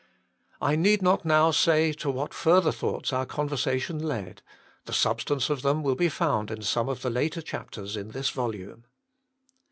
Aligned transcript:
I 0.59 0.75
need 0.75 1.03
not 1.03 1.25
now 1.25 1.51
say 1.51 1.93
to 1.93 2.09
what 2.09 2.33
further 2.33 2.71
thoughts 2.71 3.13
our 3.13 3.27
conversation 3.27 3.99
led; 3.99 4.41
the 4.85 4.93
substance 4.93 5.47
of 5.51 5.61
them 5.61 5.83
will 5.83 5.93
be 5.93 6.09
found 6.09 6.49
in 6.49 6.63
some 6.63 6.89
of 6.89 7.03
the 7.03 7.11
later 7.11 7.43
chapters 7.43 7.95
in 7.95 8.09
this 8.09 8.31
volume. 8.31 8.85